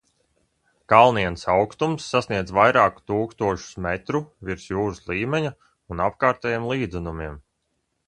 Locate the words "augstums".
1.55-2.07